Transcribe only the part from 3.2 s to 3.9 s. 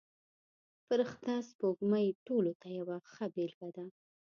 بېلګه ده.